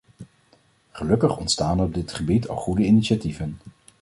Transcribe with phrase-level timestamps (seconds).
[0.91, 3.57] Gelukkig ontstaan op dit gebied al goede initiatieven.